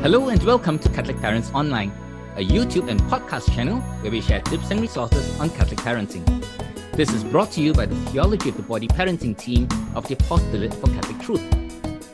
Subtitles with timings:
[0.00, 1.90] Hello and welcome to Catholic Parents Online,
[2.36, 6.24] a YouTube and podcast channel where we share tips and resources on Catholic parenting.
[6.92, 9.66] This is brought to you by the Theology of the Body parenting team
[9.96, 11.42] of the Apostolate for Catholic Truth.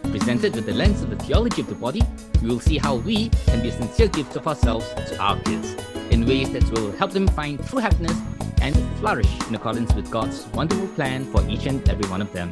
[0.05, 2.01] Presented with the lens of the theology of the body,
[2.41, 5.77] we will see how we can be sincere gift of ourselves to our kids
[6.11, 8.19] in ways that will help them find true happiness
[8.63, 12.49] and flourish in accordance with God's wonderful plan for each and every one of them.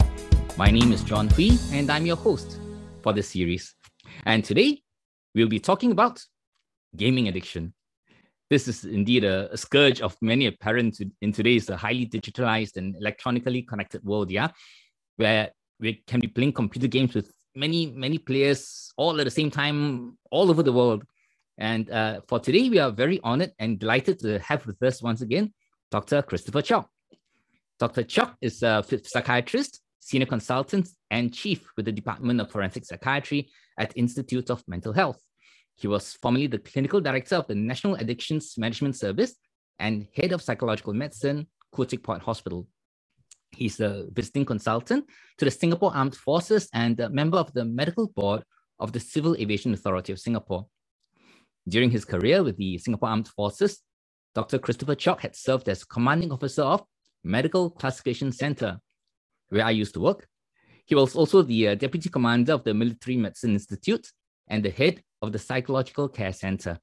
[0.59, 2.61] My name is John Hui, and I'm your host
[3.03, 3.75] for this series.
[4.27, 4.83] And today,
[5.35, 6.23] we'll be talking about
[6.97, 7.75] gaming addiction.
[8.51, 13.63] This is indeed a, a scourge of many parents in today's highly digitalized and electronically
[13.63, 14.49] connected world, yeah,
[15.17, 15.51] where
[15.81, 20.19] we can be playing computer games with many, many players all at the same time,
[20.31, 21.05] all over the world.
[21.59, 25.23] And uh, for today, we are very honored and delighted to have with us once
[25.23, 25.53] again
[25.91, 26.23] Dr.
[26.23, 26.87] Christopher Cheok.
[27.79, 28.03] Dr.
[28.05, 33.97] Cheok is a psychiatrist, senior consultant, and chief with the Department of Forensic Psychiatry at
[33.97, 35.21] Institute of Mental Health.
[35.77, 39.37] He was formerly the clinical director of the National Addictions Management Service
[39.79, 42.67] and head of psychological medicine, Teck Puat Hospital.
[43.53, 45.05] He's a visiting consultant
[45.39, 48.43] to the Singapore Armed Forces and a member of the medical board
[48.81, 50.67] of the Civil Aviation Authority of Singapore.
[51.69, 53.81] During his career with the Singapore Armed Forces,
[54.35, 54.59] Dr.
[54.59, 56.83] Christopher Cheok had served as commanding officer of
[57.23, 58.81] Medical Classification Center,
[59.53, 60.27] where I used to work,
[60.87, 64.09] he was also the uh, deputy commander of the Military Medicine Institute
[64.49, 66.79] and the head of the Psychological Care Center.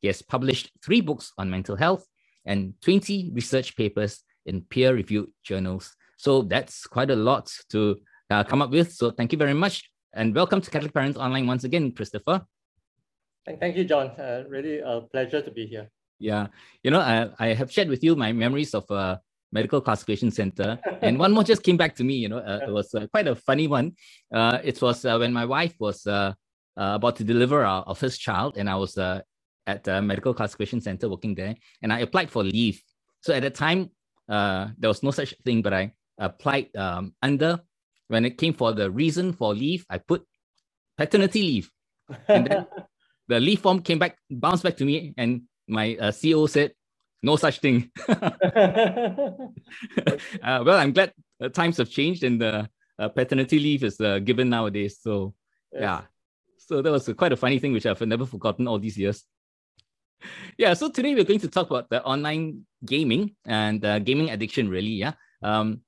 [0.00, 2.06] He has published three books on mental health
[2.46, 5.94] and 20 research papers in peer reviewed journals.
[6.16, 7.96] So that's quite a lot to
[8.30, 8.92] uh, come up with.
[8.92, 9.90] So thank you very much.
[10.14, 12.42] And welcome to Catholic Parents Online once again, Christopher.
[13.58, 14.10] Thank you, John.
[14.10, 15.90] Uh, really a pleasure to be here.
[16.20, 16.46] Yeah.
[16.84, 19.16] You know, I, I have shared with you my memories of uh,
[19.52, 20.78] medical classification center.
[21.02, 23.28] And one more just came back to me you know uh, it was uh, quite
[23.28, 23.92] a funny one.
[24.34, 26.32] Uh, it was uh, when my wife was uh,
[26.76, 28.96] uh, about to deliver our, our, first child and i was
[29.66, 32.82] at the medical classification center working there and i applied for leave.
[33.20, 33.90] So at that time
[34.28, 37.60] there was no such thing but i applied um, under.
[38.08, 40.26] When it came for the reason for leave i put
[40.96, 41.70] paternity leave.
[42.28, 42.66] And then
[43.28, 46.72] the leave form came back bounced back to me and my co said
[47.22, 47.90] no such thing.
[48.08, 48.16] uh,
[50.42, 51.12] well, I'm glad
[51.42, 52.68] uh, times have changed and the
[52.98, 54.98] uh, paternity leave is uh, given nowadays.
[55.00, 55.34] So,
[55.72, 55.82] yes.
[55.82, 56.00] yeah.
[56.58, 59.24] So that was quite a funny thing, which I've never forgotten all these years.
[60.56, 64.68] Yeah, so today we're going to talk about the online gaming and uh, gaming addiction,
[64.68, 64.90] really.
[64.90, 65.14] Yeah.
[65.42, 65.80] Um,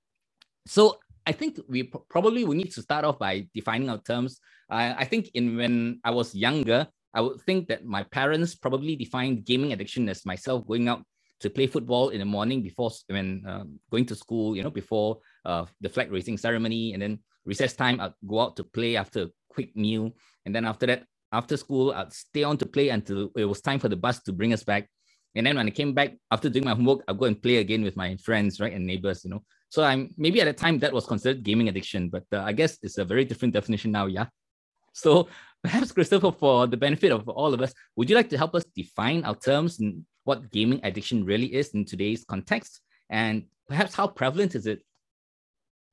[0.67, 4.41] so I think we p- probably we need to start off by defining our terms.
[4.69, 9.45] I think in when I was younger, I would think that my parents probably defined
[9.45, 11.05] gaming addiction as myself going out
[11.45, 15.19] to play football in the morning before when uh, going to school, you know, before
[15.45, 19.25] uh, the flag raising ceremony, and then recess time, I'd go out to play after
[19.25, 20.17] a quick meal,
[20.47, 23.79] and then after that, after school, I'd stay on to play until it was time
[23.79, 24.89] for the bus to bring us back.
[25.35, 27.83] And then when I came back after doing my homework, I'd go and play again
[27.83, 29.43] with my friends, right, and neighbors, you know.
[29.69, 32.79] So I'm maybe at the time that was considered gaming addiction, but uh, I guess
[32.83, 34.27] it's a very different definition now, yeah.
[34.95, 35.29] So
[35.63, 38.65] perhaps Christopher, for the benefit of all of us, would you like to help us
[38.75, 42.81] define our terms and what gaming addiction really is in today's context
[43.11, 44.83] and perhaps how prevalent is it?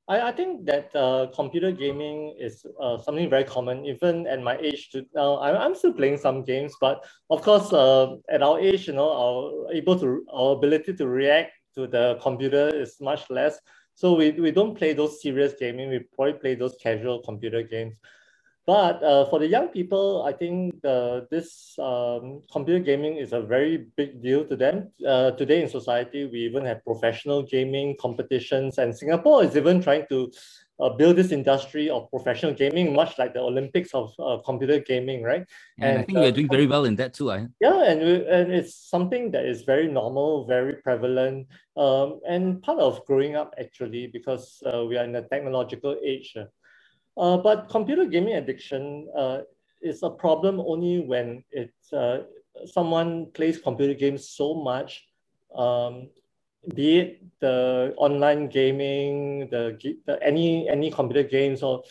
[0.08, 4.58] I, I think that uh, computer gaming is uh, something very common, even at my
[4.58, 4.90] age.
[4.90, 8.88] To, now, I'm, I'm still playing some games, but of course, uh, at our age,
[8.88, 13.58] you know, our able to our ability to react to the computer is much less.
[13.94, 15.90] So we, we don't play those serious gaming.
[15.90, 17.94] We probably play those casual computer games.
[18.64, 23.42] But uh, for the young people, I think uh, this um, computer gaming is a
[23.42, 24.92] very big deal to them.
[25.04, 30.06] Uh, today in society, we even have professional gaming competitions, and Singapore is even trying
[30.10, 30.30] to
[30.78, 35.24] uh, build this industry of professional gaming, much like the Olympics of uh, computer gaming,
[35.24, 35.44] right?
[35.80, 37.32] And, and I think we're doing very well in that too.
[37.32, 37.46] Eh?
[37.60, 42.78] Yeah, and, we, and it's something that is very normal, very prevalent, um, and part
[42.78, 46.36] of growing up actually, because uh, we are in a technological age.
[47.16, 49.38] Uh, but computer gaming addiction uh,
[49.82, 52.18] is a problem only when it uh,
[52.66, 55.04] someone plays computer games so much,
[55.54, 56.08] um,
[56.74, 59.76] be it the online gaming, the,
[60.06, 61.82] the any any computer games, or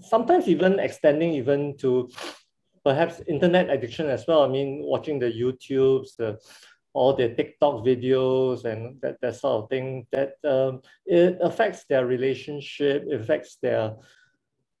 [0.00, 2.08] sometimes even extending even to
[2.84, 4.42] perhaps internet addiction as well.
[4.42, 6.38] I mean, watching the YouTubes, the
[6.94, 12.06] all the TikTok videos and that, that sort of thing, that um, it affects their
[12.06, 13.92] relationship, affects their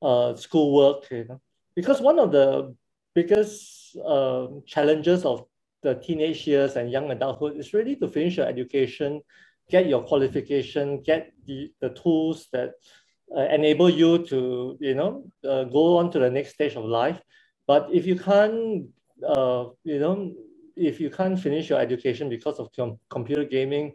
[0.02, 1.40] uh, schoolwork, you know,
[1.74, 2.74] because one of the
[3.14, 5.44] biggest uh, challenges of
[5.82, 9.20] the teenage years and young adulthood is really to finish your education,
[9.70, 12.72] get your qualification, get the, the tools that
[13.36, 17.20] uh, enable you to, you know, uh, go on to the next stage of life.
[17.66, 18.86] But if you can't,
[19.26, 20.32] uh, you know,
[20.76, 23.94] if you can't finish your education because of com- computer gaming,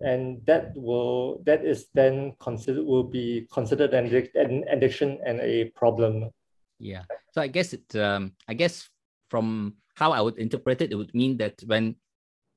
[0.00, 5.64] and that will that is then considered will be considered an, an addiction and a
[5.76, 6.30] problem.
[6.78, 7.02] Yeah.
[7.32, 8.88] So I guess it um I guess
[9.30, 11.96] from how I would interpret it, it would mean that when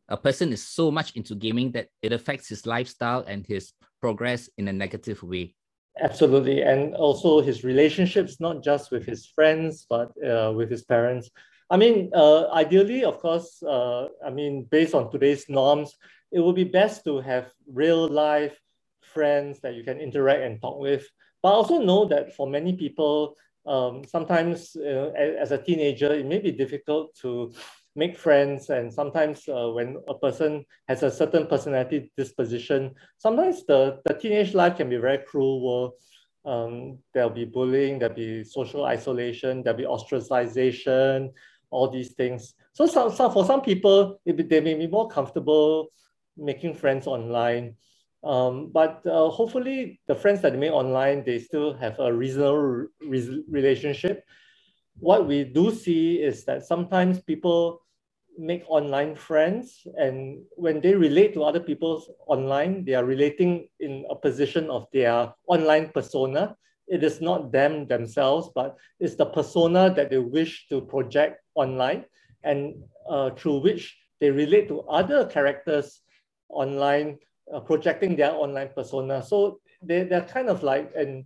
[0.10, 4.50] a person is so much into gaming that it affects his lifestyle and his progress
[4.57, 5.56] in a negative way.
[6.01, 6.62] Absolutely.
[6.62, 11.30] And also his relationships, not just with his friends, but uh, with his parents.
[11.69, 15.95] I mean, uh, ideally, of course, uh, I mean, based on today's norms,
[16.31, 18.57] it would be best to have real life
[19.01, 21.07] friends that you can interact and talk with.
[21.41, 23.35] But I also know that for many people,
[23.65, 27.53] um, sometimes uh, as a teenager, it may be difficult to
[27.95, 28.69] make friends.
[28.69, 34.53] And sometimes uh, when a person has a certain personality disposition, sometimes the, the teenage
[34.53, 35.95] life can be very cruel.
[36.45, 41.31] Um, there'll be bullying, there'll be social isolation, there'll be ostracization,
[41.69, 42.53] all these things.
[42.73, 45.89] So, some, some, for some people, it, they may be more comfortable
[46.37, 47.75] making friends online.
[48.23, 52.87] Um, but uh, hopefully, the friends that they make online, they still have a reasonable
[53.01, 54.23] re- relationship.
[54.99, 57.81] What we do see is that sometimes people
[58.37, 64.05] make online friends, and when they relate to other people online, they are relating in
[64.09, 66.55] a position of their online persona.
[66.87, 72.05] It is not them themselves, but it's the persona that they wish to project online,
[72.43, 72.75] and
[73.09, 76.01] uh, through which they relate to other characters
[76.49, 77.17] online,
[77.53, 79.23] uh, projecting their online persona.
[79.23, 81.25] So they, they're kind of like an,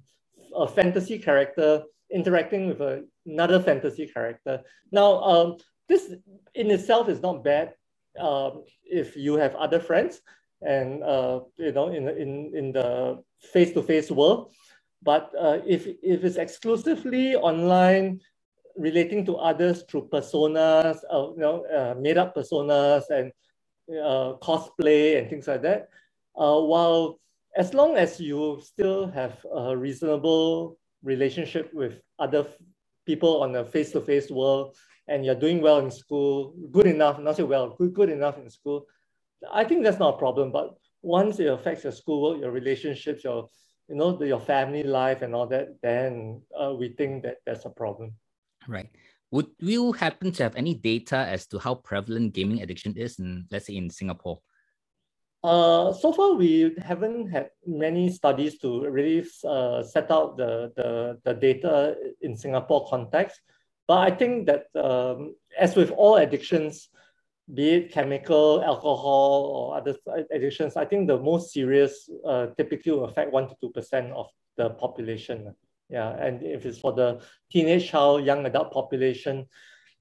[0.55, 4.61] a fantasy character interacting with a, another fantasy character.
[4.91, 5.57] Now, um,
[5.89, 6.13] this
[6.53, 7.73] in itself is not bad
[8.19, 10.21] um, if you have other friends
[10.61, 13.21] and uh, you know in, in, in the
[13.51, 14.53] face-to-face world.
[15.01, 18.21] But uh, if, if it's exclusively online,
[18.75, 23.31] relating to others through personas, uh, you know, uh, made-up personas and
[23.89, 25.89] uh, cosplay and things like that.
[26.35, 27.19] Uh, while
[27.55, 32.47] as long as you still have a reasonable relationship with other
[33.05, 34.75] people on a face-to-face world
[35.07, 38.49] and you're doing well in school, good enough, not say well, good, good enough in
[38.49, 38.85] school,
[39.51, 40.51] I think that's not a problem.
[40.51, 43.47] But once it affects your schoolwork, your relationships, your
[43.89, 47.69] you know your family life and all that, then uh, we think that that's a
[47.69, 48.13] problem.
[48.67, 48.89] Right.
[49.33, 53.47] Would you happen to have any data as to how prevalent gaming addiction is in,
[53.49, 54.37] let's say, in Singapore?
[55.43, 61.17] Uh, so far, we haven't had many studies to really uh, set out the, the,
[61.25, 63.41] the data in Singapore context.
[63.87, 66.89] But I think that um, as with all addictions,
[67.51, 69.95] be it chemical, alcohol, or other
[70.29, 74.27] addictions, I think the most serious uh, typically affect 1% to 2% of
[74.57, 75.55] the population.
[75.93, 79.45] Yeah, and if it's for the teenage child, young adult population,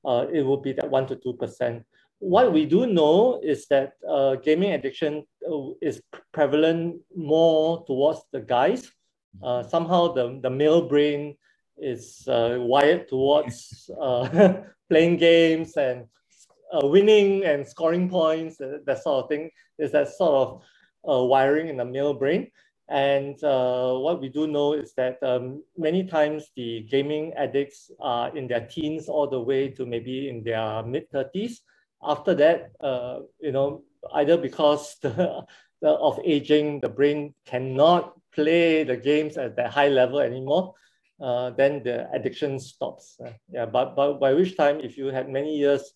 [0.07, 1.85] uh, it will be that 1% to 2%.
[2.19, 6.01] What we do know is that uh, gaming addiction uh, is
[6.33, 8.91] prevalent more towards the guys.
[9.43, 11.37] Uh, somehow the, the male brain
[11.77, 14.55] is uh, wired towards uh,
[14.89, 16.07] playing games and
[16.73, 19.51] uh, winning and scoring points, that sort of thing.
[19.79, 20.63] Is that sort of
[21.07, 22.51] uh, wiring in the male brain.
[22.89, 28.37] And uh, what we do know is that um, many times the gaming addicts are
[28.37, 31.61] in their teens all the way to maybe in their mid 30s.
[32.03, 33.83] After that, uh, you know,
[34.15, 35.45] either because the,
[35.81, 40.75] the, of aging, the brain cannot play the games at that high level anymore,
[41.21, 43.17] uh, then the addiction stops.
[43.25, 45.95] Uh, yeah, but, but by which time, if you had many years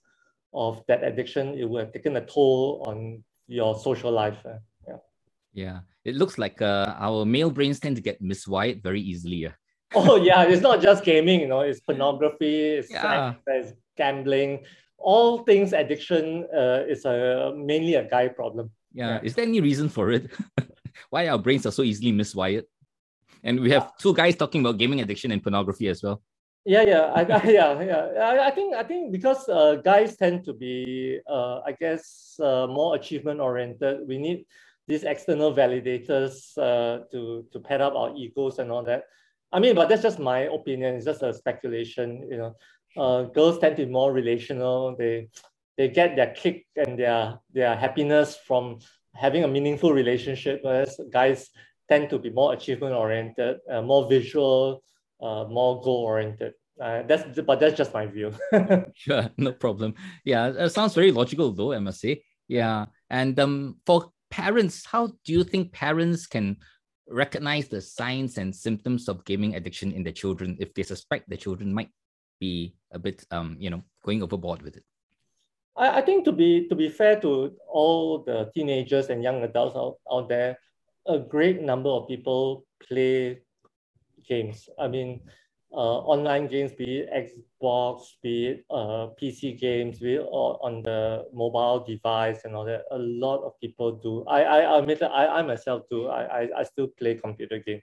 [0.54, 4.38] of that addiction, it would have taken a toll on your social life.
[5.56, 5.64] Yeah.
[5.64, 9.46] Yeah it looks like uh, our male brains tend to get miswired very easily.
[9.46, 9.50] Uh.
[9.94, 13.34] oh yeah, it's not just gaming, you know, it's pornography, it's yeah.
[13.34, 14.64] sex, it's gambling,
[14.98, 18.70] all things addiction uh, is a mainly a guy problem.
[18.92, 19.08] Yeah.
[19.08, 19.20] yeah.
[19.22, 20.30] Is there any reason for it?
[21.10, 22.64] Why our brains are so easily miswired?
[23.42, 26.22] And we have two guys talking about gaming addiction and pornography as well.
[26.64, 28.06] Yeah, yeah, I, I, yeah, yeah.
[28.22, 32.66] I, I think I think because uh, guys tend to be, uh, I guess, uh,
[32.66, 34.06] more achievement oriented.
[34.08, 34.46] We need
[34.88, 39.04] these external validators uh, to, to pad up our egos and all that.
[39.52, 40.94] I mean, but that's just my opinion.
[40.94, 42.28] It's just a speculation.
[42.30, 42.56] You know,
[42.96, 44.96] uh, girls tend to be more relational.
[44.96, 45.28] They
[45.76, 48.78] they get their kick and their their happiness from
[49.14, 50.60] having a meaningful relationship.
[50.62, 51.50] Whereas guys
[51.88, 54.82] tend to be more achievement oriented, uh, more visual,
[55.20, 56.54] uh, more goal oriented.
[56.80, 58.32] Uh, that's but that's just my view.
[58.94, 59.94] sure, no problem.
[60.24, 61.72] Yeah, it sounds very logical though.
[61.72, 62.22] I must say.
[62.48, 66.56] Yeah, and um, for parents, how do you think parents can
[67.08, 71.36] recognize the signs and symptoms of gaming addiction in their children if they suspect the
[71.36, 71.90] children might
[72.40, 74.84] be a bit, um, you know, going overboard with it?
[75.76, 79.76] I, I think to be to be fair to all the teenagers and young adults
[79.76, 80.58] out, out there,
[81.06, 83.42] a great number of people play
[84.26, 84.68] games.
[84.78, 85.20] I mean,
[85.72, 87.10] online games, be it
[87.62, 92.84] Xbox, be it uh, PC games, be it on the mobile device and all that.
[92.90, 94.24] A lot of people do.
[94.26, 96.08] I, I admit that I, I myself do.
[96.08, 97.82] I, I, I still play computer games.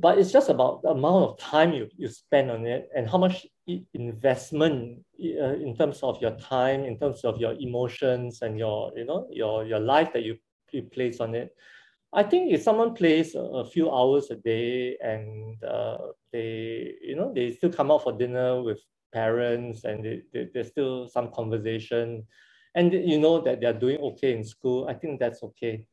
[0.00, 3.18] But it's just about the amount of time you, you spend on it and how
[3.18, 3.44] much
[3.94, 9.04] investment uh, in terms of your time, in terms of your emotions and your, you
[9.04, 10.36] know, your, your life that you,
[10.70, 11.50] you place on it.
[12.12, 15.98] I think if someone plays a few hours a day and uh,
[16.32, 18.80] they, you know, they still come out for dinner with
[19.12, 22.26] parents and they, they, there's still some conversation
[22.74, 25.84] and you know that they're doing okay in school, I think that's okay.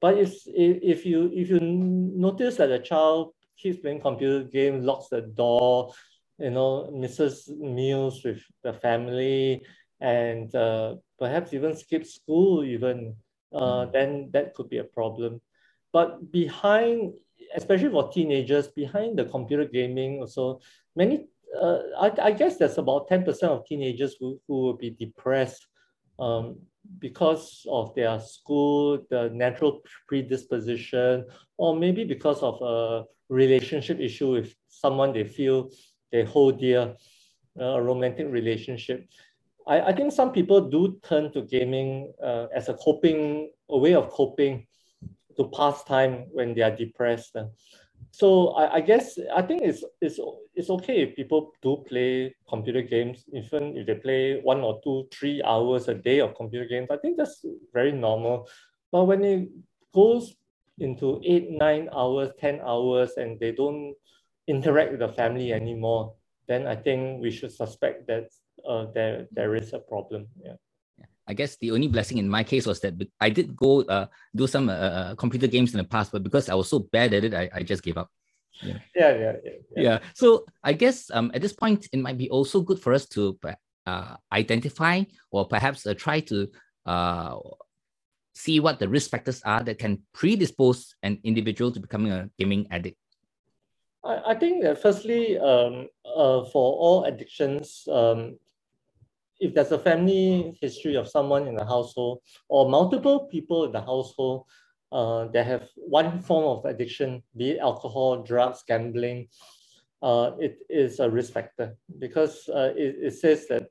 [0.00, 5.08] But if, if, you, if you notice that a child keeps playing computer games, locks
[5.08, 5.92] the door,
[6.38, 9.62] you know, misses meals with the family,
[10.00, 13.14] and uh, perhaps even skips school even,
[13.52, 15.40] uh, then that could be a problem.
[15.92, 17.14] But behind,
[17.56, 20.60] especially for teenagers, behind the computer gaming also,
[20.94, 21.26] many,
[21.60, 25.66] uh, I, I guess there's about 10% of teenagers who, who will be depressed
[26.18, 26.58] um,
[26.98, 34.54] because of their school, the natural predisposition, or maybe because of a relationship issue with
[34.68, 35.70] someone they feel
[36.12, 36.96] they hold dear,
[37.60, 39.08] uh, a romantic relationship.
[39.66, 43.94] I, I think some people do turn to gaming uh, as a coping, a way
[43.94, 44.66] of coping
[45.36, 47.36] to pass time when they are depressed.
[48.12, 50.18] So I, I guess I think it's, it's,
[50.54, 55.08] it's okay if people do play computer games, even if they play one or two,
[55.12, 56.88] three hours a day of computer games.
[56.90, 58.48] I think that's very normal.
[58.90, 59.48] But when it
[59.94, 60.34] goes
[60.78, 63.94] into eight, nine hours, 10 hours, and they don't
[64.48, 66.14] interact with the family anymore,
[66.48, 68.24] then I think we should suspect that
[68.68, 70.26] uh, there, there is a problem.
[70.42, 70.54] Yeah.
[71.30, 74.48] I guess the only blessing in my case was that I did go uh, do
[74.48, 77.22] some uh, uh, computer games in the past, but because I was so bad at
[77.22, 78.10] it, I, I just gave up.
[78.62, 78.78] Yeah.
[78.96, 79.82] Yeah, yeah, yeah, yeah.
[79.82, 79.98] yeah.
[80.14, 83.38] So I guess um, at this point, it might be also good for us to
[83.86, 86.48] uh, identify or perhaps uh, try to
[86.84, 87.38] uh,
[88.34, 92.66] see what the risk factors are that can predispose an individual to becoming a gaming
[92.72, 92.98] addict.
[94.04, 98.36] I, I think that firstly, um, uh, for all addictions, um,
[99.40, 103.80] if there's a family history of someone in the household or multiple people in the
[103.80, 104.44] household
[104.92, 109.28] uh, that have one form of addiction, be it alcohol, drugs, gambling,
[110.02, 113.68] uh, it is a risk factor because uh, it, it says that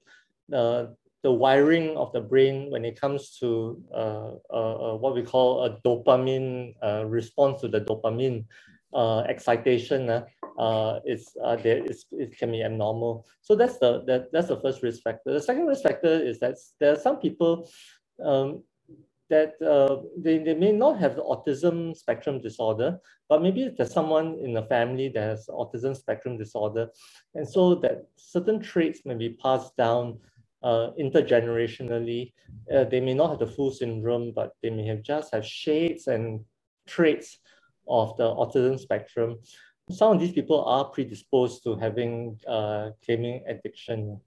[0.53, 0.88] uh,
[1.21, 5.65] the wiring of the brain when it comes to uh, uh, uh what we call
[5.65, 6.73] a dopamine
[7.05, 8.45] response to the dopamine
[8.93, 10.23] uh, excitation
[10.60, 13.25] uh, is uh, there is it can be abnormal.
[13.42, 15.34] So that's the that, that's the first risk factor.
[15.34, 17.70] The second risk factor is that there are some people
[18.24, 18.63] um,
[19.30, 23.00] that uh, they, they may not have the autism spectrum disorder,
[23.30, 26.89] but maybe there's someone in the family that has autism spectrum disorder.
[27.36, 30.18] And so that certain traits may be passed down
[30.63, 32.34] uh, intergenerationally.
[32.74, 36.08] Uh, they may not have the full syndrome, but they may have just have shades
[36.08, 36.44] and
[36.88, 37.38] traits
[37.88, 39.38] of the autism spectrum,
[39.91, 44.19] some of these people are predisposed to having uh, gaming addiction.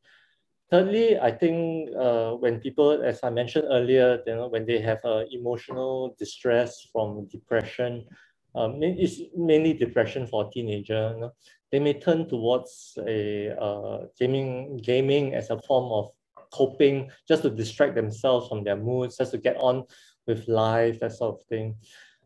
[0.70, 4.98] Thirdly, I think uh, when people, as I mentioned earlier, you know, when they have
[5.04, 8.06] uh, emotional distress from depression,
[8.54, 11.32] um, it's mainly depression for a teenager, you know,
[11.70, 16.10] they may turn towards a uh, gaming, gaming as a form of
[16.52, 19.84] coping, just to distract themselves from their moods, just to get on
[20.26, 21.74] with life, that sort of thing.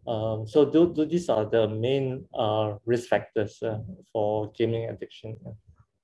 [0.06, 3.78] Um, so do, do these are the main uh, risk factors uh,
[4.12, 5.36] for gaming addiction.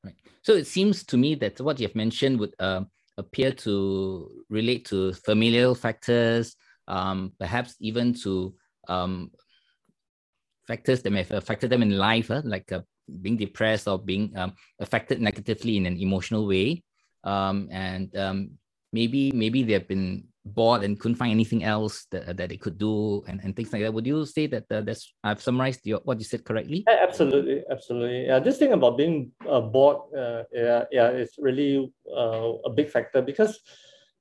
[0.05, 0.17] Right.
[0.43, 2.83] So it seems to me that what you've mentioned would uh,
[3.17, 6.57] appear to relate to familial factors,
[6.89, 8.55] um, perhaps even to
[8.89, 9.31] um,
[10.67, 12.81] factors that may have affected them in life, uh, like uh,
[13.21, 16.83] being depressed or being um, affected negatively in an emotional way.
[17.23, 18.11] Um, and
[18.93, 23.23] maybe maybe they've been bored and couldn't find anything else that, that they could do
[23.29, 23.95] and, and things like that.
[23.95, 26.85] Would you say that uh, that's I've summarized your, what you said correctly?
[26.89, 28.27] Yeah, absolutely, absolutely.
[28.27, 32.91] Yeah, this thing about being uh, bored, uh, yeah, yeah, it's really uh, a big
[32.91, 33.61] factor because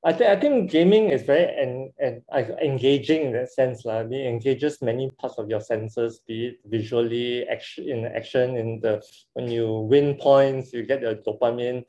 [0.03, 2.23] I think I think gaming is very en- en-
[2.61, 3.85] engaging in that sense.
[3.85, 8.79] Like, it engages many parts of your senses, be it visually, action in action, in
[8.79, 11.85] the when you win points, you get the dopamine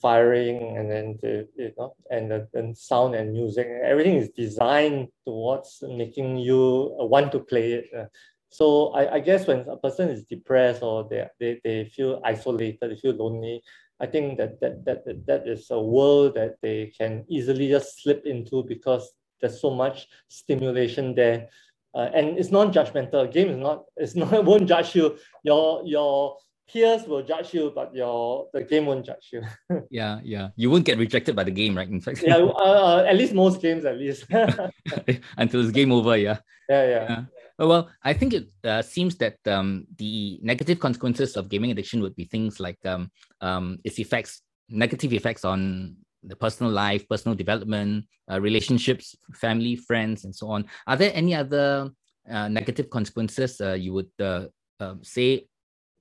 [0.00, 5.08] firing and then the you know and the and sound and music everything is designed
[5.26, 8.06] towards making you want to play it uh,
[8.48, 12.90] so I, I guess when a person is depressed or they, they, they feel isolated
[12.90, 13.62] they feel lonely
[14.00, 18.02] I think that that, that that that is a world that they can easily just
[18.02, 21.48] slip into because there's so much stimulation there.
[21.94, 23.32] Uh, and it's non-judgmental.
[23.32, 25.18] Game is not, it's not, won't judge you.
[25.42, 26.36] Your your
[26.72, 29.42] peers will judge you, but your the game won't judge you.
[29.90, 30.48] yeah, yeah.
[30.56, 31.88] You won't get rejected by the game, right?
[31.88, 32.22] In fact.
[32.22, 34.24] yeah, uh, uh, at least most games, at least.
[35.36, 36.38] Until it's game over, yeah.
[36.68, 37.06] Yeah, yeah.
[37.08, 37.22] yeah.
[37.58, 42.00] Oh, well, I think it uh, seems that um, the negative consequences of gaming addiction
[42.00, 43.10] would be things like um,
[43.42, 50.24] um, its effects, negative effects on the personal life, personal development, uh, relationships, family, friends,
[50.24, 50.64] and so on.
[50.86, 51.90] Are there any other
[52.30, 54.46] uh, negative consequences uh, you would uh,
[54.80, 55.46] um, say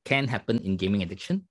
[0.09, 1.45] can happen in gaming addiction?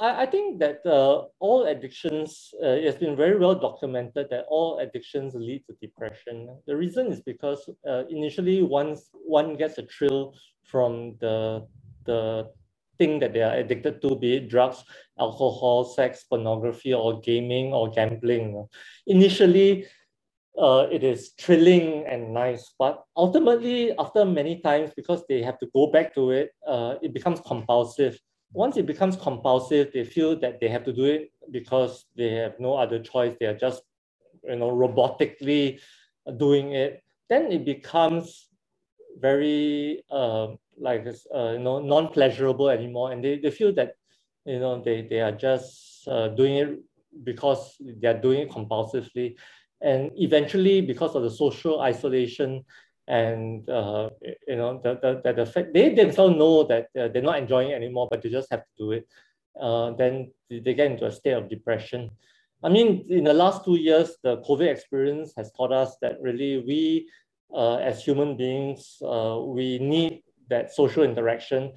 [0.00, 4.78] I, I think that uh, all addictions, uh, it's been very well documented that all
[4.78, 6.36] addictions lead to depression.
[6.66, 11.66] The reason is because uh, initially once one gets a thrill from the,
[12.06, 12.48] the
[12.98, 14.84] thing that they are addicted to, be it drugs,
[15.18, 18.66] alcohol, sex, pornography, or gaming or gambling.
[19.06, 19.86] Initially,
[20.58, 25.66] uh, it is thrilling and nice, but ultimately, after many times, because they have to
[25.74, 28.18] go back to it, uh, it becomes compulsive
[28.52, 32.58] once it becomes compulsive, they feel that they have to do it because they have
[32.58, 33.36] no other choice.
[33.38, 33.82] They are just,
[34.44, 35.78] you know, robotically
[36.36, 37.02] doing it.
[37.28, 38.48] Then it becomes
[39.18, 43.94] very uh, like uh, you know non-pleasurable anymore, and they, they feel that
[44.44, 46.78] you know they, they are just uh, doing it
[47.22, 49.36] because they are doing it compulsively,
[49.82, 52.64] and eventually because of the social isolation
[53.08, 54.08] and uh,
[54.46, 58.06] you know that the, the fact they themselves know that uh, they're not enjoying anymore,
[58.10, 59.08] but they just have to do it.
[59.60, 62.10] Uh, then they get into a state of depression.
[62.62, 66.62] I mean, in the last two years, the COVID experience has taught us that really
[66.66, 67.08] we,
[67.54, 71.72] uh, as human beings, uh, we need that social interaction.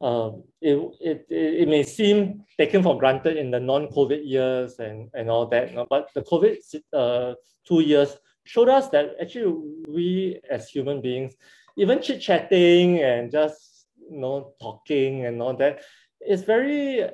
[0.00, 5.30] Uh, it, it, it may seem taken for granted in the non-COVID years and, and
[5.30, 6.56] all that, but the COVID
[6.92, 7.34] uh,
[7.66, 9.52] two years showed us that actually
[9.88, 11.34] we as human beings,
[11.76, 15.80] even chit chatting and just you know talking and all that,
[16.26, 17.08] is very uh,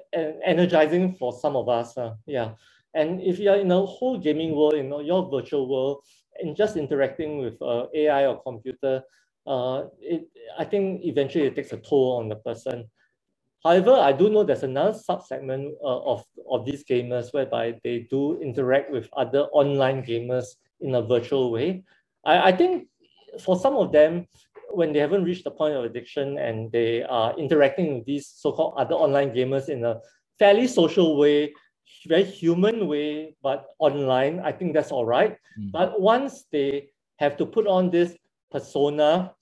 [0.44, 1.96] energizing for some of us.
[1.96, 2.50] Uh, yeah,
[2.94, 6.04] and if you're in a whole gaming world, you know your virtual world,
[6.40, 9.02] and just interacting with uh, AI or computer,
[9.46, 10.28] uh, it
[10.58, 12.84] I think eventually it takes a toll on the person.
[13.64, 18.40] However, I do know there's another subsegment uh, of, of these gamers whereby they do
[18.42, 20.46] interact with other online gamers
[20.80, 21.84] in a virtual way.
[22.24, 22.88] I, I think
[23.40, 24.26] for some of them,
[24.70, 28.74] when they haven't reached the point of addiction and they are interacting with these so-called
[28.76, 30.00] other online gamers in a
[30.38, 31.52] fairly social way,
[32.08, 35.36] very human way, but online, I think that's all right.
[35.60, 35.72] Mm.
[35.72, 38.16] But once they have to put on this
[38.52, 39.34] persona,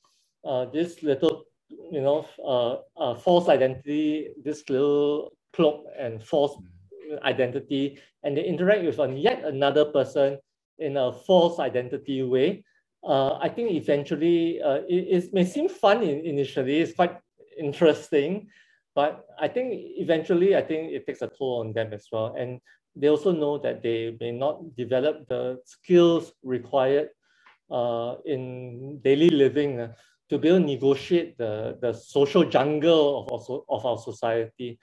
[0.44, 6.56] uh, this little, you know, uh, uh, false identity, this little cloak and false
[7.22, 10.38] identity, and they interact with yet another person
[10.78, 12.64] in a false identity way.
[13.02, 17.16] Uh, I think eventually uh, it, it, may seem fun in, initially, it's quite
[17.58, 18.48] interesting,
[18.94, 22.34] but I think eventually I think it takes a toll on them as well.
[22.38, 22.60] And
[22.96, 27.08] they also know that they may not develop the skills required
[27.70, 29.92] uh, in daily living uh,
[30.28, 34.78] to be able to negotiate the, the social jungle of, of, of our society.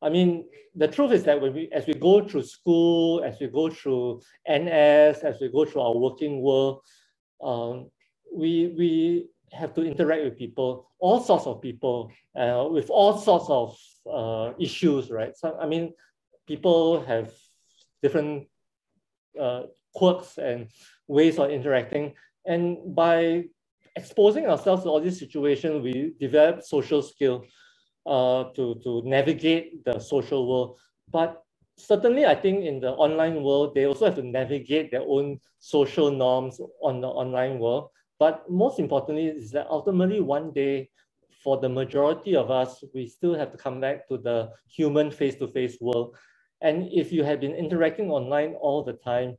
[0.00, 0.44] I mean,
[0.74, 4.20] the truth is that when we, as we go through school, as we go through
[4.48, 6.82] NS, as we go through our working world,
[7.42, 7.90] um,
[8.32, 13.46] we, we have to interact with people, all sorts of people, uh, with all sorts
[13.48, 13.76] of
[14.12, 15.36] uh, issues, right?
[15.36, 15.92] So, I mean,
[16.46, 17.32] people have
[18.02, 18.48] different
[19.40, 19.62] uh,
[19.94, 20.68] quirks and
[21.08, 22.14] ways of interacting.
[22.46, 23.44] And by
[23.96, 27.44] exposing ourselves to all these situations, we develop social skill
[28.06, 30.78] uh, to, to navigate the social world.
[31.10, 31.42] But
[31.78, 36.10] certainly, I think in the online world, they also have to navigate their own social
[36.10, 37.88] norms on the online world.
[38.18, 40.90] But most importantly, is that ultimately one day,
[41.42, 45.76] for the majority of us, we still have to come back to the human face-to-face
[45.80, 46.16] world.
[46.62, 49.36] And if you have been interacting online all the time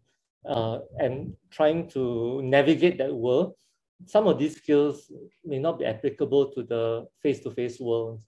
[0.48, 3.54] uh, and trying to navigate that world,
[4.06, 5.12] some of these skills
[5.44, 8.22] may not be applicable to the face-to-face world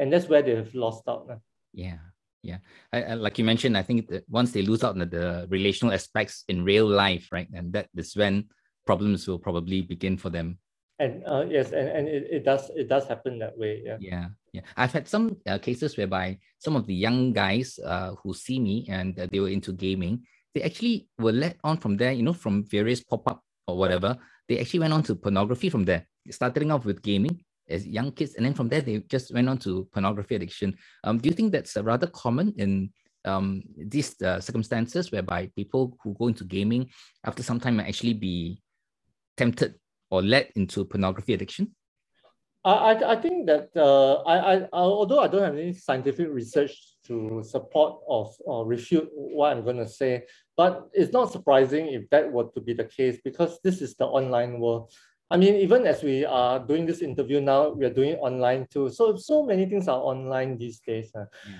[0.00, 1.28] and that's where they've lost out.
[1.72, 1.98] Yeah,
[2.42, 2.58] yeah.
[2.92, 5.46] I, I, like you mentioned, I think that once they lose out on the, the
[5.50, 8.48] relational aspects in real life, right, and that is when
[8.86, 10.58] problems will probably begin for them.
[10.98, 13.82] And uh, yes, and, and it, it does it does happen that way.
[13.84, 13.96] Yeah.
[14.00, 14.26] Yeah.
[14.52, 14.60] Yeah.
[14.76, 18.86] I've had some uh, cases whereby some of the young guys uh, who see me
[18.90, 22.32] and uh, they were into gaming, they actually were led on from there, you know,
[22.32, 24.16] from various pop up or whatever.
[24.48, 28.34] They actually went on to pornography from there, starting off with gaming as young kids,
[28.34, 30.76] and then from there they just went on to pornography addiction.
[31.04, 32.90] Um, do you think that's rather common in
[33.24, 36.90] um, these uh, circumstances whereby people who go into gaming
[37.24, 38.62] after some time might actually be
[39.36, 39.74] tempted
[40.10, 41.74] or led into pornography addiction?
[42.64, 46.76] I, I think that uh, I, I, although I don't have any scientific research
[47.10, 50.22] to support or, or refute what I'm going to say,
[50.56, 54.06] but it's not surprising if that were to be the case because this is the
[54.06, 54.92] online world.
[55.30, 58.90] I mean, even as we are doing this interview now, we are doing online too.
[58.90, 61.10] So so many things are online these days.
[61.14, 61.26] Uh.
[61.46, 61.58] Yeah.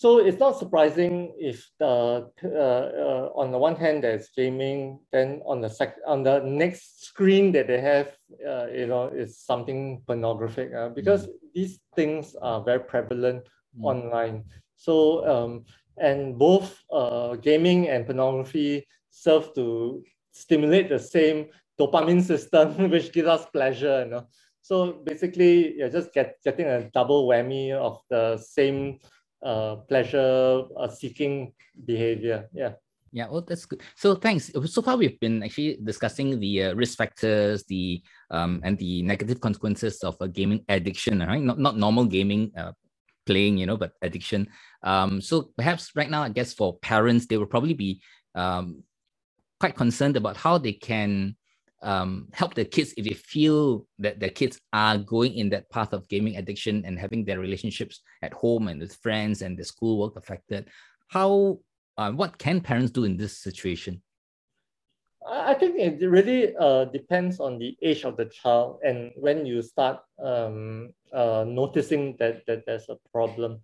[0.00, 5.42] So it's not surprising if the uh, uh, on the one hand there's gaming, then
[5.44, 10.00] on the sec on the next screen that they have, uh, you know, is something
[10.06, 11.32] pornographic uh, because mm.
[11.54, 13.44] these things are very prevalent
[13.76, 13.84] mm.
[13.84, 14.44] online.
[14.80, 15.64] So um,
[16.00, 23.28] and both uh, gaming and pornography serve to stimulate the same dopamine system, which gives
[23.28, 24.04] us pleasure.
[24.04, 24.26] You know,
[24.62, 29.00] so basically you're just get, getting a double whammy of the same
[29.44, 31.52] uh, pleasure uh, seeking
[31.84, 32.48] behavior.
[32.54, 32.72] Yeah.
[33.12, 33.82] Yeah, well, that's good.
[33.96, 34.52] So thanks.
[34.66, 39.40] So far, we've been actually discussing the uh, risk factors, the um, and the negative
[39.40, 41.42] consequences of a gaming addiction, right?
[41.42, 42.70] Not not normal gaming, uh,
[43.26, 44.48] playing, you know, but addiction.
[44.82, 48.00] Um, so perhaps right now, I guess for parents, they will probably be
[48.34, 48.82] um,
[49.58, 51.36] quite concerned about how they can
[51.82, 55.92] um, help their kids if they feel that their kids are going in that path
[55.92, 60.16] of gaming addiction and having their relationships at home and with friends and the schoolwork
[60.16, 60.68] affected.
[61.08, 61.60] How,
[61.96, 64.02] uh, what can parents do in this situation?
[65.26, 69.60] I think it really uh, depends on the age of the child and when you
[69.62, 73.60] start um, uh, noticing that, that there's a problem.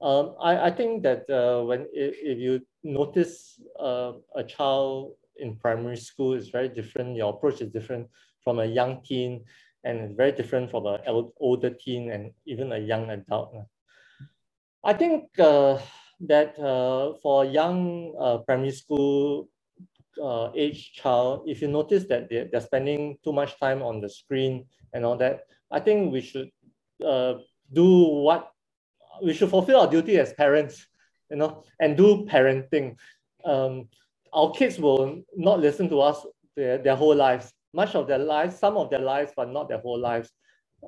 [0.00, 5.56] Um, I, I think that uh, when if, if you notice uh, a child in
[5.56, 7.16] primary school is very different.
[7.16, 8.08] Your approach is different
[8.42, 9.44] from a young teen
[9.84, 11.00] and very different from an
[11.40, 13.54] older teen and even a young adult.
[14.84, 15.78] I think uh,
[16.20, 19.48] that uh, for young uh, primary school
[20.22, 24.08] uh, age child, if you notice that they're, they're spending too much time on the
[24.08, 26.50] screen and all that, I think we should
[27.04, 27.34] uh,
[27.72, 28.50] do what
[29.22, 30.86] we should fulfill our duty as parents,
[31.30, 32.96] you know, and do parenting.
[33.44, 33.88] Um,
[34.32, 36.24] our kids will not listen to us
[36.56, 39.78] their, their whole lives, much of their lives, some of their lives, but not their
[39.78, 40.30] whole lives.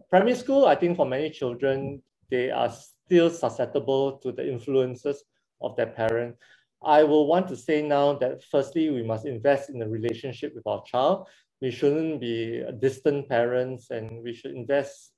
[0.08, 5.24] Primary school, I think for many children, they are still susceptible to the influences
[5.60, 6.36] of their parent.
[6.82, 10.66] I will want to say now that firstly, we must invest in the relationship with
[10.66, 11.28] our child.
[11.60, 15.12] We shouldn't be distant parents and we should invest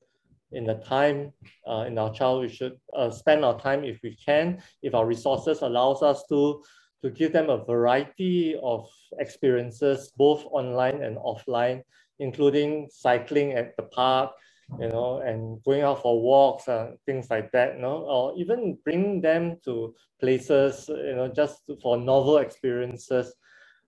[0.53, 1.33] in the time
[1.69, 2.43] uh, in our child.
[2.43, 6.63] We should uh, spend our time if we can, if our resources allows us to,
[7.03, 8.89] to give them a variety of
[9.19, 11.83] experiences, both online and offline,
[12.19, 14.33] including cycling at the park,
[14.79, 18.79] you know, and going out for walks and things like that, you know, or even
[18.85, 23.35] bring them to places, you know, just for novel experiences.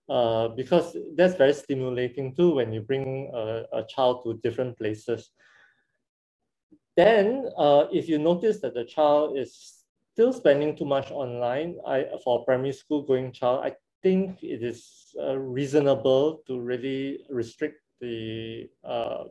[0.07, 5.31] Uh, because that's very stimulating too when you bring a, a child to different places.
[6.95, 11.75] Then, uh, if you notice that the child is still spending too much online.
[11.85, 17.27] I for a primary school going child, I think it is uh, reasonable to really
[17.29, 19.25] restrict the uh,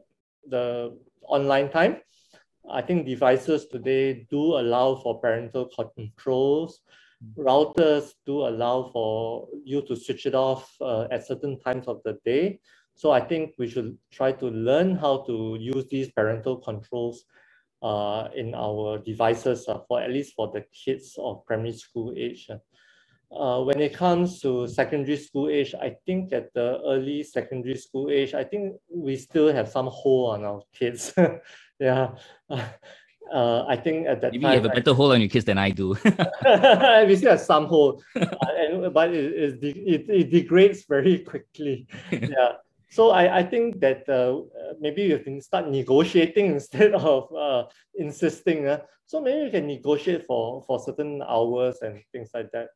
[0.47, 1.97] the online time.
[2.69, 6.81] I think devices today do allow for parental controls.
[7.39, 12.19] Routers do allow for you to switch it off uh, at certain times of the
[12.27, 12.61] day.
[12.95, 17.25] So I think we should try to learn how to use these parental controls
[17.85, 22.49] uh, in our devices uh, for at least for the kids of primary school age.
[23.31, 28.09] Uh, when it comes to secondary school age, I think at the early secondary school
[28.11, 31.13] age, I think we still have some hole on our kids.
[31.79, 32.13] yeah.
[32.49, 35.45] Uh, I think at that Maybe time, you have a better hold on your kids
[35.45, 35.89] than I do.
[37.09, 38.27] we still have some hold, uh,
[38.61, 41.87] and, but it, it, it, it degrades very quickly.
[42.13, 42.53] yeah.
[42.95, 44.43] So I, I think that uh,
[44.79, 47.65] maybe you can start negotiating instead of uh,
[47.97, 48.69] insisting.
[48.69, 48.83] Uh.
[49.07, 52.69] So maybe you can negotiate for, for certain hours and things like that.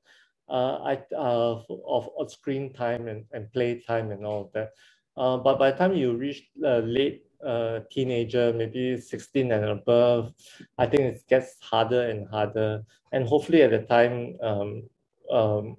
[0.48, 4.70] Uh, I, uh, of, of screen time and, and play time and all of that.
[5.16, 10.32] Uh, but by the time you reach uh, late uh, teenager, maybe 16 and above,
[10.78, 12.82] I think it gets harder and harder.
[13.12, 14.82] And hopefully at the time, um,
[15.30, 15.76] um,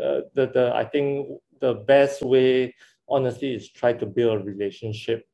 [0.00, 1.28] uh, the, the, I think
[1.60, 2.74] the best way
[3.08, 5.26] honestly is try to build a relationship.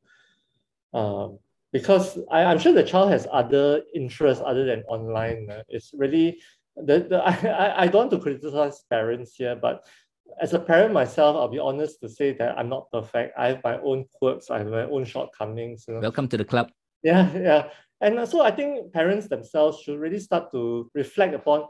[0.92, 1.38] Um,
[1.72, 5.48] because I, I'm sure the child has other interests other than online.
[5.50, 6.40] Uh, it's really
[6.76, 9.85] the, the I, I don't want to criticize parents here, but
[10.40, 13.35] as a parent myself, I'll be honest to say that I'm not perfect.
[13.38, 15.85] I have my own quirks, I have my own shortcomings.
[15.87, 16.00] You know?
[16.00, 16.70] Welcome to the club.
[17.02, 17.68] Yeah, yeah.
[18.00, 21.64] And so I think parents themselves should really start to reflect upon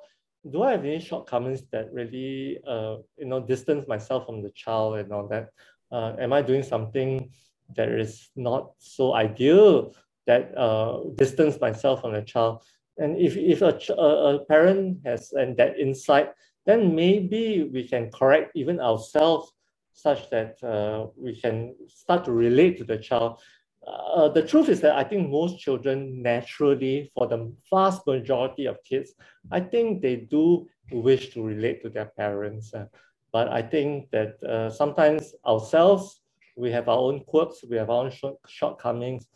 [0.49, 4.99] do I have any shortcomings that really uh, you know distance myself from the child
[4.99, 5.51] and all that?
[5.91, 7.31] Uh, am I doing something
[7.77, 9.95] that is not so ideal
[10.27, 12.63] that uh, distance myself from the child?
[12.99, 16.31] And if, if a, a, a parent has and that insight,
[16.67, 19.53] then maybe we can correct even ourselves
[19.93, 23.41] such that uh, we can start to relate to the child.
[23.87, 28.83] Uh, the truth is that I think most children naturally, for the vast majority of
[28.85, 29.15] kids,
[29.51, 32.75] I think they do wish to relate to their parents.
[32.75, 32.87] Uh,
[33.33, 36.21] but I think that uh, sometimes ourselves,
[36.57, 39.27] we have our own quirks, we have our own short, shortcomings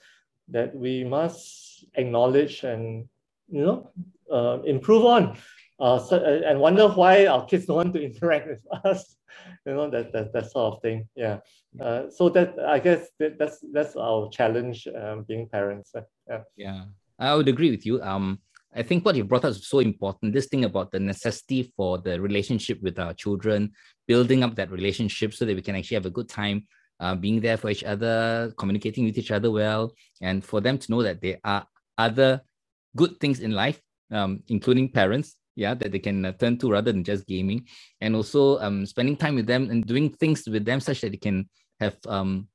[0.48, 3.08] that we must acknowledge and
[3.48, 3.90] you know
[4.30, 5.36] uh, improve on.
[5.80, 9.16] Uh, so, and wonder why our kids don't want to interact with us
[9.66, 11.08] you know that, that that sort of thing.
[11.14, 11.38] Yeah.
[11.80, 15.92] Uh, so that i guess that, that's that's our challenge um, being parents.
[16.28, 16.40] Yeah.
[16.56, 16.84] Yeah.
[17.18, 18.02] I would agree with you.
[18.02, 18.38] Um
[18.74, 21.98] i think what you brought up is so important this thing about the necessity for
[21.98, 23.70] the relationship with our children
[24.06, 26.66] building up that relationship so that we can actually have a good time
[27.00, 30.90] uh, being there for each other communicating with each other well and for them to
[30.90, 31.66] know that there are
[31.98, 32.40] other
[32.96, 33.80] good things in life
[34.12, 37.66] um, including parents yeah that they can uh, turn to rather than just gaming
[38.00, 41.16] and also um, spending time with them and doing things with them such that they
[41.16, 41.48] can
[41.80, 42.48] have um,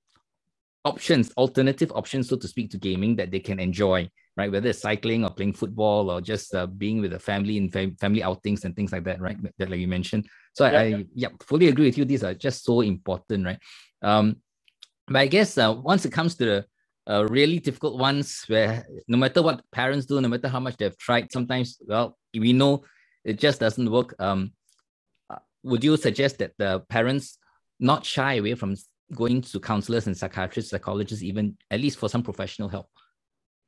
[0.86, 4.08] options alternative options so to speak to gaming that they can enjoy
[4.39, 7.69] right whether it's cycling or playing football or just uh, being with the family in
[7.75, 10.23] fam- family outings and things like that right that like you mentioned
[10.58, 10.80] so yeah.
[10.80, 13.60] I, I yeah fully agree with you these are just so important right
[14.02, 14.25] um
[15.08, 16.65] but i guess uh, once it comes to the
[17.10, 20.97] uh, really difficult ones where no matter what parents do, no matter how much they've
[20.97, 22.84] tried, sometimes, well, we know
[23.25, 24.13] it just doesn't work.
[24.19, 24.52] Um,
[25.30, 27.39] uh, would you suggest that the parents
[27.80, 28.75] not shy away from
[29.15, 32.89] going to counselors and psychiatrists, psychologists, even at least for some professional help?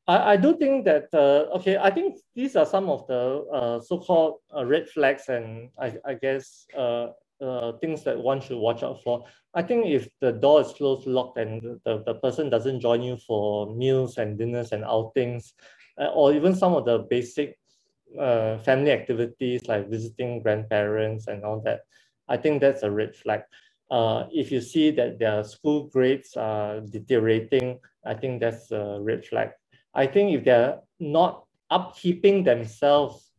[0.07, 3.79] I, I do think that, uh, okay, I think these are some of the uh,
[3.81, 7.07] so-called uh, red flags and I, I guess uh,
[7.41, 9.25] uh, things that one should watch out for.
[9.53, 13.17] I think if the door is closed, locked, and the, the person doesn't join you
[13.27, 15.53] for meals and dinners and outings,
[15.99, 17.57] uh, or even some of the basic
[18.65, 21.81] family activities like visiting grandparents and all that,
[22.27, 23.43] I think that's a red flag.
[23.89, 29.25] Uh, if you see that their school grades are deteriorating, I think that's a red
[29.25, 29.51] flag.
[29.93, 33.31] I think if they're not upkeeping themselves,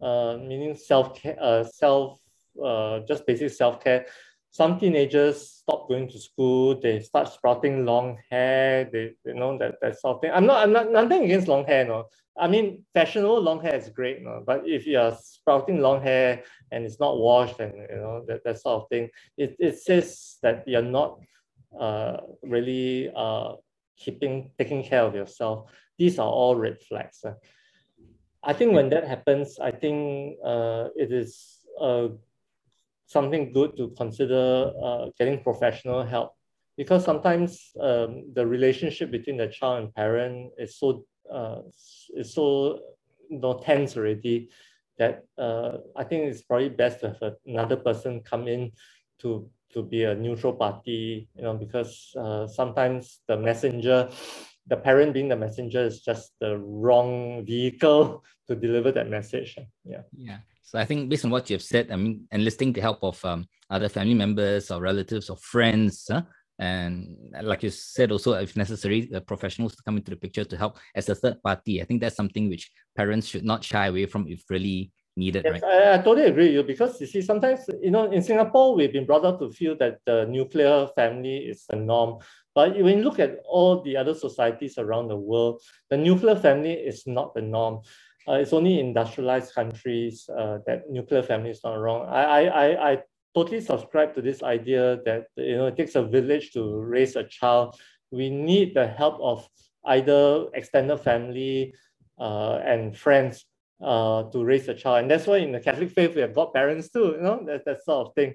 [0.00, 2.20] uh, meaning self care, uh, self
[2.62, 4.06] uh, just basic self care,
[4.50, 9.76] some teenagers stop going to school, they start sprouting long hair, they you know that
[9.80, 10.30] that sort of thing.
[10.32, 12.08] I'm not I'm not nothing against long hair, no.
[12.36, 14.42] I mean fashionable long hair is great, no.
[14.46, 18.60] But if you're sprouting long hair and it's not washed and you know that, that
[18.60, 21.18] sort of thing, it, it says that you're not
[21.80, 23.54] uh really uh
[23.96, 25.70] keeping taking care of yourself.
[25.98, 27.24] These are all red flags.
[27.24, 27.34] Uh.
[28.42, 32.08] I think when that happens, I think uh it is uh
[33.06, 36.32] something good to consider uh, getting professional help
[36.76, 41.60] because sometimes um, the relationship between the child and parent is so uh,
[42.16, 42.80] is so
[43.28, 44.48] you know, tense already
[44.98, 48.72] that uh, I think it's probably best to have another person come in
[49.20, 54.10] to to be a neutral party, you know, because uh, sometimes the messenger,
[54.66, 59.56] the parent being the messenger is just the wrong vehicle to deliver that message.
[59.84, 60.02] Yeah.
[60.16, 60.38] Yeah.
[60.62, 63.46] So I think based on what you've said, I mean, enlisting the help of um,
[63.68, 66.22] other family members or relatives or friends, huh?
[66.58, 70.56] and like you said, also if necessary, the professionals to come into the picture to
[70.56, 71.82] help as a third party.
[71.82, 75.44] I think that's something which parents should not shy away from if really needed.
[75.44, 75.64] Yes, right?
[75.64, 78.92] I, I totally agree with you because you see, sometimes you know in Singapore we've
[78.92, 82.18] been brought up to feel that the nuclear family is the norm.
[82.54, 86.72] But when you look at all the other societies around the world, the nuclear family
[86.72, 87.80] is not the norm.
[88.28, 92.06] Uh, it's only industrialized countries uh, that nuclear family is not wrong.
[92.08, 92.98] I, I, I
[93.34, 97.24] totally subscribe to this idea that you know it takes a village to raise a
[97.24, 97.74] child.
[98.10, 99.48] We need the help of
[99.86, 101.74] either extended family
[102.18, 103.44] uh, and friends
[103.82, 105.00] uh, to raise a child.
[105.00, 107.84] And that's why in the Catholic faith, we have godparents too, you know, that, that
[107.84, 108.34] sort of thing.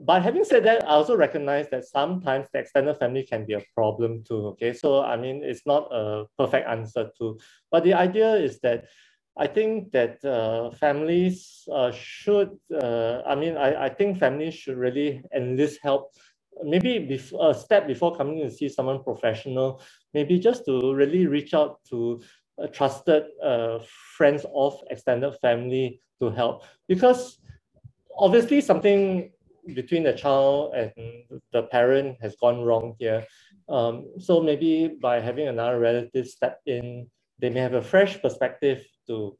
[0.00, 3.62] But having said that, I also recognize that sometimes the extended family can be a
[3.74, 4.46] problem too.
[4.56, 7.38] Okay, so I mean, it's not a perfect answer to,
[7.70, 8.86] but the idea is that
[9.36, 14.76] I think that uh, families uh, should, uh, I mean, I, I think families should
[14.76, 16.12] really enlist help,
[16.62, 19.80] maybe before, a step before coming to see someone professional,
[20.12, 22.20] maybe just to really reach out to
[22.72, 23.78] trusted uh,
[24.16, 26.64] friends of extended family to help.
[26.86, 27.38] Because
[28.16, 29.32] obviously something
[29.66, 30.92] between the child and
[31.52, 33.26] the parent has gone wrong here.
[33.68, 38.84] Um, so maybe by having another relative step in, they may have a fresh perspective
[39.06, 39.36] to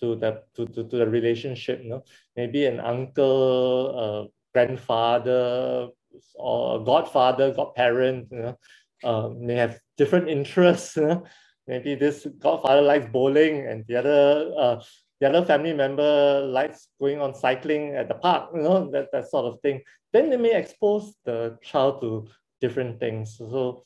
[0.00, 1.82] to the to, to, to the relationship.
[1.82, 2.04] You know?
[2.36, 5.88] Maybe an uncle, a grandfather,
[6.34, 8.58] or godfather, godparent, you know,
[9.04, 10.96] uh, may have different interests.
[10.96, 11.24] You know?
[11.66, 14.80] Maybe this godfather likes bowling, and the other uh,
[15.20, 18.50] the other family member likes going on cycling at the park.
[18.54, 19.82] You know that that sort of thing.
[20.12, 22.28] Then they may expose the child to
[22.60, 23.36] different things.
[23.36, 23.82] So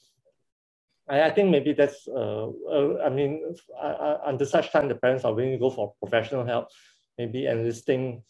[1.08, 5.24] I, I think maybe that's, uh, uh, I mean, uh, under such time, the parents
[5.24, 6.68] are willing to go for professional help,
[7.18, 8.22] maybe enlisting,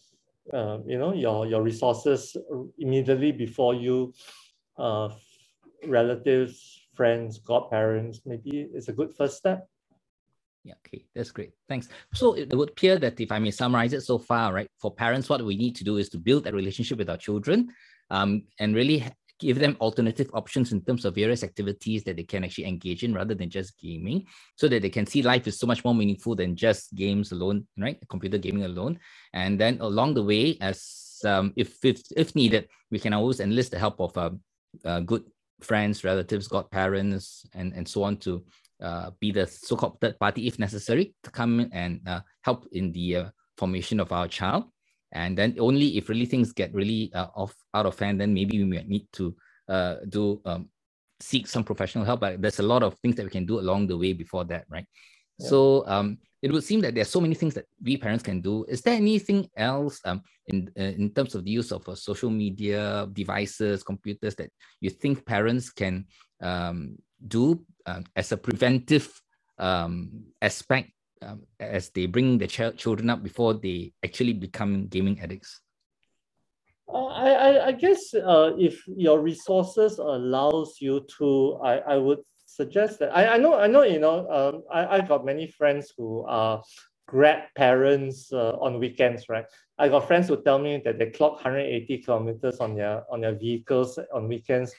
[0.53, 2.37] uh, you know, your, your resources
[2.79, 4.15] immediately before you,
[4.79, 5.11] uh,
[5.87, 9.69] relatives, friends, godparents, maybe it's a good first step.
[10.64, 11.53] Yeah, okay, that's great.
[11.68, 11.88] Thanks.
[12.14, 15.29] So it would appear that if I may summarize it so far, right, for parents,
[15.29, 17.72] what we need to do is to build that relationship with our children
[18.11, 19.05] um, and really
[19.42, 23.12] give them alternative options in terms of various activities that they can actually engage in
[23.12, 26.37] rather than just gaming so that they can see life is so much more meaningful
[26.37, 28.96] than just games alone right computer gaming alone
[29.33, 33.72] and then along the way as um, if, if if needed we can always enlist
[33.72, 34.31] the help of uh,
[34.85, 35.25] uh, good
[35.61, 38.44] friends relatives godparents and and so on to
[39.21, 43.25] be the so-called third party if necessary to come and uh, help in the uh,
[43.57, 44.64] formation of our child
[45.12, 48.59] and then only if really things get really uh, off out of hand, then maybe
[48.59, 49.37] we might need to
[49.68, 50.68] uh, do um,
[51.21, 52.21] seek some professional help.
[52.21, 54.64] But there's a lot of things that we can do along the way before that,
[54.68, 54.87] right?
[55.38, 55.49] Yeah.
[55.49, 58.64] So um, it would seem that there's so many things that we parents can do.
[58.68, 62.31] Is there anything else um, in uh, in terms of the use of uh, social
[62.31, 66.07] media devices, computers that you think parents can
[66.40, 66.97] um,
[67.29, 69.11] do uh, as a preventive
[69.59, 70.91] um, aspect
[71.23, 75.61] um, as they bring the ch- children up before they actually become gaming addicts?
[76.93, 82.19] Uh, I, I, I guess uh, if your resources allows you to, I, I would
[82.45, 85.93] suggest that I, I know I know you know um, I, I got many friends
[85.97, 86.63] who are
[87.07, 89.45] grad parents uh, on weekends, right?
[89.79, 93.35] I got friends who tell me that they clock 180 kilometers on their on their
[93.35, 94.73] vehicles on weekends,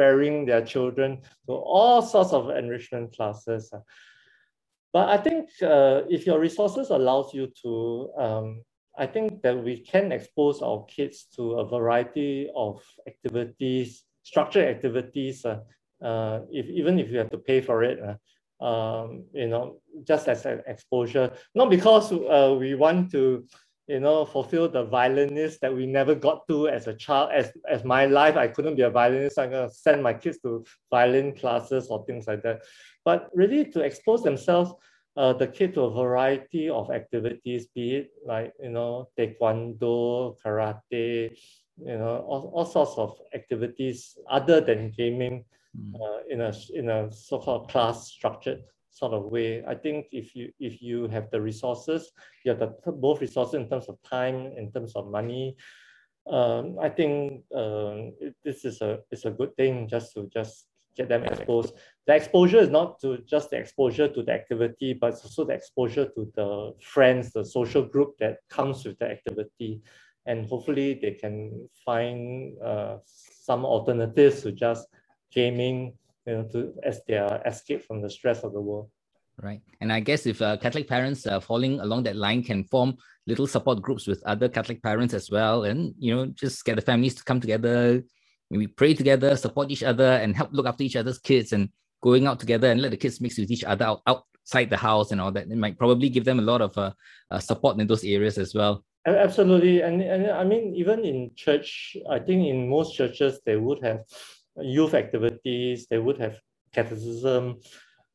[0.00, 3.70] ferrying their children to all sorts of enrichment classes.
[4.94, 7.72] But I think uh, if your resources allows you to,
[8.24, 8.46] um,
[8.96, 15.44] I think that we can expose our kids to a variety of activities, structured activities,
[15.44, 15.60] uh,
[16.02, 18.16] uh, if, even if you have to pay for it, uh,
[18.64, 23.44] um, you know, just as an exposure, not because uh, we want to,
[23.90, 27.30] you know, fulfill the violinist that we never got to as a child.
[27.40, 29.38] As, as my life, I couldn't be a violinist.
[29.38, 32.62] I'm going to send my kids to violin classes or things like that
[33.04, 34.72] but really to expose themselves,
[35.16, 41.36] uh, the kid to a variety of activities, be it like, you know, taekwondo, karate,
[41.78, 45.44] you know, all, all sorts of activities other than gaming
[45.76, 45.94] mm.
[46.00, 48.62] uh, in a in a so-called class structured
[49.00, 49.64] sort of way.
[49.72, 52.12] I think if you if you have the resources,
[52.44, 52.70] you have the
[53.06, 55.56] both resources in terms of time, in terms of money.
[56.38, 58.12] Um, I think uh,
[58.44, 60.54] this is a it's a good thing just to just
[60.96, 61.72] get them exposed.
[62.06, 65.54] The exposure is not to just the exposure to the activity, but it's also the
[65.54, 66.50] exposure to the
[66.94, 69.80] friends, the social group that comes with the activity.
[70.26, 74.86] And hopefully they can find uh, some alternatives to just
[75.32, 75.94] gaming,
[76.26, 78.90] you know, to as their escape from the stress of the world.
[79.42, 79.62] Right.
[79.80, 83.46] And I guess if uh, Catholic parents uh, following along that line can form little
[83.46, 87.14] support groups with other Catholic parents as well, and you know, just get the families
[87.14, 88.02] to come together,
[88.50, 91.70] we pray together, support each other, and help look after each other's kids and
[92.02, 95.12] going out together and let the kids mix with each other out, outside the house
[95.12, 95.50] and all that.
[95.50, 96.92] It might probably give them a lot of uh,
[97.30, 98.84] uh, support in those areas as well.
[99.06, 99.80] Absolutely.
[99.80, 104.02] And, and I mean, even in church, I think in most churches, they would have
[104.62, 106.38] youth activities, they would have
[106.72, 107.60] catechism.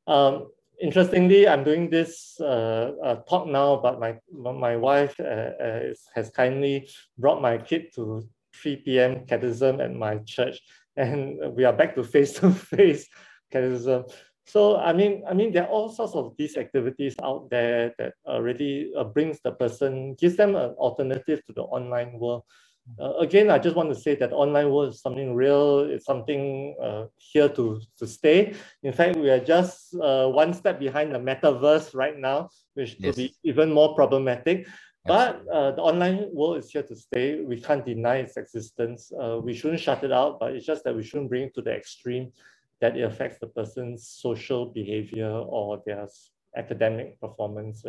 [0.07, 0.47] Um,
[0.81, 6.29] interestingly, I'm doing this uh, uh, talk now, but my my wife uh, uh has
[6.29, 8.27] kindly brought my kid to
[8.61, 9.25] 3 p.m.
[9.25, 10.59] catechism at my church,
[10.95, 13.07] and we are back to face-to-face
[13.51, 14.05] catechism.
[14.47, 18.13] So I mean, I mean, there are all sorts of these activities out there that
[18.39, 22.43] really uh, brings the person, gives them an alternative to the online world.
[22.99, 25.79] Uh, again, I just want to say that online world is something real.
[25.79, 28.53] It's something uh, here to, to stay.
[28.83, 32.99] In fact, we are just uh, one step behind the metaverse right now, which yes.
[32.99, 34.67] could be even more problematic.
[35.07, 37.41] But uh, the online world is here to stay.
[37.41, 39.11] We can't deny its existence.
[39.11, 41.61] Uh, we shouldn't shut it out, but it's just that we shouldn't bring it to
[41.61, 42.31] the extreme
[42.81, 46.07] that it affects the person's social behavior or their
[46.57, 47.85] academic performance.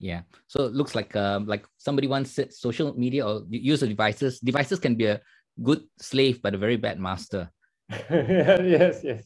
[0.00, 0.22] Yeah.
[0.46, 4.38] So it looks like um, like somebody once said social media or use of devices.
[4.40, 5.20] Devices can be a
[5.62, 7.50] good slave but a very bad master.
[7.90, 9.24] yes, yes.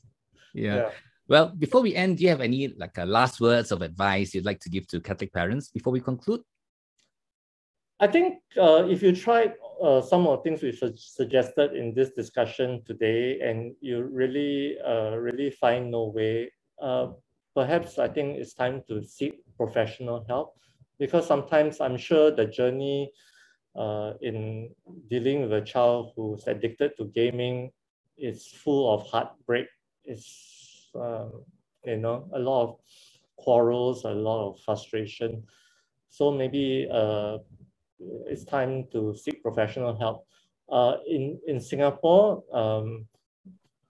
[0.54, 0.76] yeah.
[0.76, 0.90] yeah.
[1.28, 4.44] Well, before we end, do you have any like uh, last words of advice you'd
[4.44, 6.40] like to give to Catholic parents before we conclude?
[8.00, 11.94] I think uh, if you try uh, some of the things we su- suggested in
[11.94, 16.50] this discussion today, and you really, uh, really find no way,
[16.82, 17.08] uh,
[17.54, 20.54] perhaps I think it's time to seek professional help,
[20.98, 23.12] because sometimes I'm sure the journey
[23.76, 24.70] uh, in
[25.08, 27.70] dealing with a child who's addicted to gaming
[28.18, 29.66] is full of heartbreak.
[30.04, 31.44] It's um,
[31.84, 32.76] you know, a lot of
[33.36, 35.42] quarrels, a lot of frustration.
[36.10, 37.38] So maybe uh,
[38.26, 40.26] it's time to seek professional help.
[40.70, 43.06] Uh, in, in Singapore, um,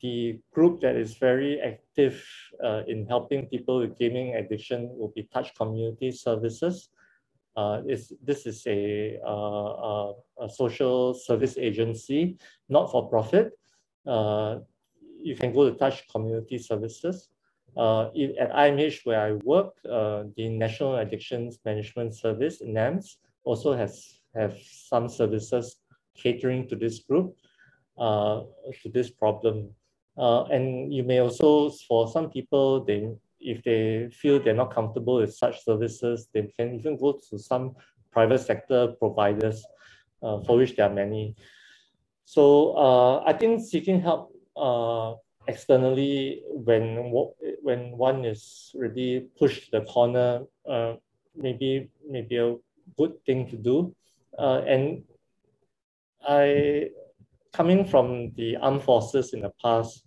[0.03, 2.25] the group that is very active
[2.63, 6.89] uh, in helping people with gaming addiction will be Touch Community Services.
[7.57, 12.37] Uh, is, this is a, uh, a, social service agency,
[12.69, 13.53] not for profit.
[14.07, 14.57] Uh,
[15.23, 17.29] you can go to Touch Community Services.
[17.77, 18.07] Uh,
[18.39, 24.57] at IMH where I work, uh, the National Addictions Management Service, NAMS, also has have
[24.63, 25.77] some services
[26.17, 27.37] catering to this group,
[27.99, 28.43] uh,
[28.83, 29.71] to this problem.
[30.17, 33.09] Uh, and you may also, for some people, they
[33.41, 37.75] if they feel they're not comfortable with such services, they can even go to some
[38.13, 39.65] private sector providers,
[40.23, 41.35] uh, for which there are many.
[42.25, 45.15] So uh, I think seeking help uh,
[45.49, 47.11] externally when
[47.63, 50.95] when one is really pushed to the corner, uh,
[51.35, 52.55] maybe maybe a
[52.97, 53.95] good thing to do.
[54.39, 55.03] Uh, and
[56.27, 56.91] I,
[57.53, 60.05] coming from the armed forces in the past,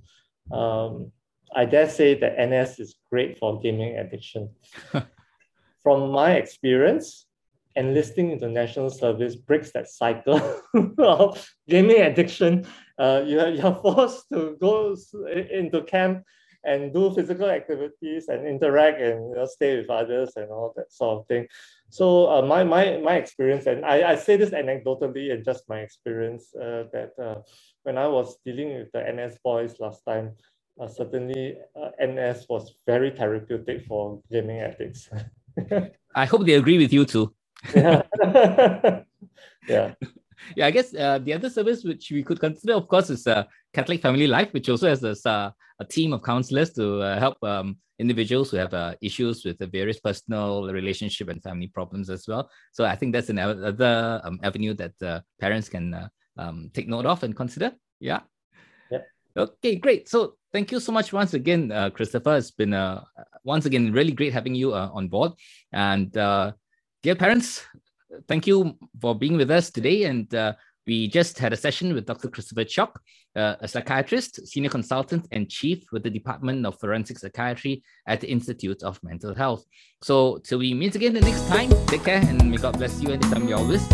[0.51, 1.11] um,
[1.55, 4.49] I dare say that NS is great for gaming addiction.
[5.83, 7.27] from my experience,
[7.75, 10.41] enlisting into national service breaks that cycle
[10.97, 12.65] of gaming addiction.
[12.97, 14.95] Uh, you're, you're forced to go
[15.51, 16.23] into camp
[16.65, 20.91] and do physical activities and interact and you know, stay with others and all that
[20.91, 21.47] sort of thing.
[21.89, 25.79] So uh, my, my, my experience, and I, I say this anecdotally and just my
[25.79, 27.41] experience, uh, that uh,
[27.83, 30.31] when I was dealing with the NS boys last time,
[30.79, 35.09] uh, certainly uh, NS was very therapeutic for gaming addicts.
[36.15, 37.33] I hope they agree with you too
[37.73, 38.01] yeah.
[39.67, 39.93] yeah.
[40.55, 43.45] Yeah, I guess uh, the other service which we could consider, of course, is uh,
[43.75, 47.37] Catholic Family Life, which also has this, uh, a team of counselors to uh, help
[47.43, 52.27] um, individuals who have uh, issues with the various personal relationship and family problems as
[52.27, 52.49] well.
[52.71, 57.23] So I think that's another um, avenue that uh, parents can um, take note of
[57.23, 57.73] and consider.
[57.99, 58.21] Yeah.
[58.89, 59.03] Yeah.
[59.37, 60.09] Okay, great.
[60.09, 62.37] So thank you so much once again, Christopher.
[62.37, 62.73] It's been
[63.43, 65.33] once again really great having you on board.
[65.71, 66.15] And
[67.05, 67.61] Dear parents,
[68.27, 70.05] thank you for being with us today.
[70.05, 70.53] And uh,
[70.87, 72.29] we just had a session with Dr.
[72.29, 72.95] Christopher Cheok,
[73.35, 78.29] uh, a psychiatrist, senior consultant, and chief with the Department of Forensic Psychiatry at the
[78.29, 79.65] Institute of Mental Health.
[80.01, 83.09] So, till we meet again the next time, take care and may God bless you
[83.09, 83.87] anytime you're with.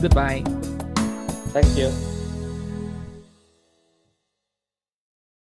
[0.00, 0.42] Goodbye.
[1.52, 2.07] Thank you.